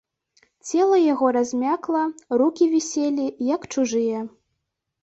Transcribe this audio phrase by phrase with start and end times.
[0.69, 2.01] Цела яго размякла,
[2.43, 4.27] рукі віселі, як чужыя.